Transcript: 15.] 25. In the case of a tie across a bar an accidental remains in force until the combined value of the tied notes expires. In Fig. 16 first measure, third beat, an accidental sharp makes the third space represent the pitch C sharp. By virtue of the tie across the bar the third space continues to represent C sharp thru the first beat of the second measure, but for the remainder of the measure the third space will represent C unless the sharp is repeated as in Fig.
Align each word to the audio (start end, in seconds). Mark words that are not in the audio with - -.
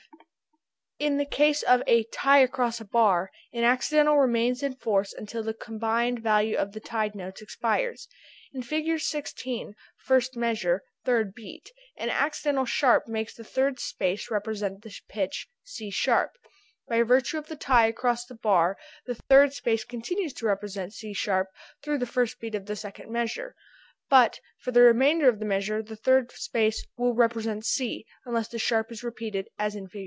15.] 1.01 1.07
25. 1.07 1.11
In 1.11 1.17
the 1.17 1.35
case 1.35 1.63
of 1.63 1.81
a 1.87 2.03
tie 2.13 2.37
across 2.43 2.79
a 2.79 2.85
bar 2.85 3.31
an 3.53 3.63
accidental 3.63 4.19
remains 4.19 4.61
in 4.61 4.75
force 4.75 5.13
until 5.13 5.41
the 5.41 5.51
combined 5.51 6.19
value 6.19 6.55
of 6.55 6.73
the 6.73 6.79
tied 6.79 7.15
notes 7.15 7.41
expires. 7.41 8.07
In 8.53 8.61
Fig. 8.61 8.99
16 9.01 9.73
first 9.97 10.37
measure, 10.37 10.83
third 11.03 11.33
beat, 11.33 11.71
an 11.97 12.11
accidental 12.11 12.65
sharp 12.65 13.07
makes 13.07 13.33
the 13.33 13.43
third 13.43 13.79
space 13.79 14.29
represent 14.29 14.83
the 14.83 14.93
pitch 15.09 15.47
C 15.63 15.89
sharp. 15.89 16.33
By 16.87 17.01
virtue 17.01 17.39
of 17.39 17.47
the 17.47 17.55
tie 17.55 17.87
across 17.87 18.25
the 18.27 18.35
bar 18.35 18.77
the 19.07 19.15
third 19.15 19.53
space 19.53 19.83
continues 19.83 20.33
to 20.33 20.45
represent 20.45 20.93
C 20.93 21.13
sharp 21.15 21.47
thru 21.81 21.97
the 21.97 22.05
first 22.05 22.39
beat 22.39 22.53
of 22.53 22.67
the 22.67 22.75
second 22.75 23.09
measure, 23.11 23.55
but 24.07 24.39
for 24.59 24.69
the 24.69 24.81
remainder 24.81 25.27
of 25.27 25.39
the 25.39 25.45
measure 25.45 25.81
the 25.81 25.95
third 25.95 26.31
space 26.33 26.85
will 26.95 27.15
represent 27.15 27.65
C 27.65 28.05
unless 28.23 28.49
the 28.49 28.59
sharp 28.59 28.91
is 28.91 29.03
repeated 29.03 29.47
as 29.57 29.73
in 29.73 29.87
Fig. 29.87 29.99